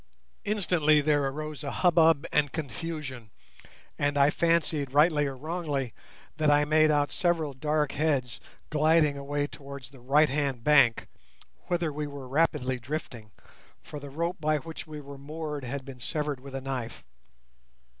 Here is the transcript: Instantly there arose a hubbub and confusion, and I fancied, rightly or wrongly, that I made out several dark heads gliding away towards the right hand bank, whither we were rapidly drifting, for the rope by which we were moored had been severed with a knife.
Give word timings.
Instantly 0.45 0.99
there 0.99 1.25
arose 1.27 1.63
a 1.63 1.69
hubbub 1.69 2.25
and 2.31 2.51
confusion, 2.51 3.29
and 3.99 4.17
I 4.17 4.31
fancied, 4.31 4.91
rightly 4.95 5.27
or 5.27 5.37
wrongly, 5.37 5.93
that 6.37 6.49
I 6.49 6.65
made 6.65 6.89
out 6.89 7.11
several 7.11 7.53
dark 7.53 7.91
heads 7.91 8.41
gliding 8.71 9.15
away 9.15 9.45
towards 9.45 9.91
the 9.91 9.99
right 9.99 10.27
hand 10.29 10.63
bank, 10.63 11.07
whither 11.67 11.93
we 11.93 12.07
were 12.07 12.27
rapidly 12.27 12.79
drifting, 12.79 13.29
for 13.83 13.99
the 13.99 14.09
rope 14.09 14.37
by 14.39 14.57
which 14.57 14.87
we 14.87 14.99
were 14.99 15.19
moored 15.19 15.63
had 15.65 15.85
been 15.85 15.99
severed 15.99 16.39
with 16.39 16.55
a 16.55 16.61
knife. 16.61 17.03